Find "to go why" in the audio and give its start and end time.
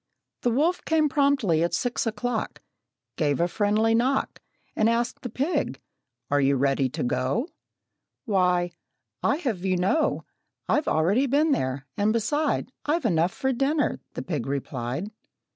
6.89-8.71